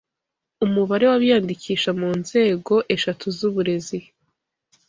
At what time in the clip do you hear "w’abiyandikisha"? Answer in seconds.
1.07-1.89